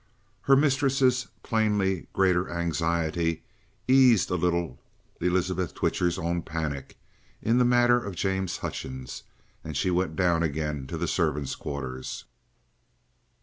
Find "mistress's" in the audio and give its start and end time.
0.55-1.27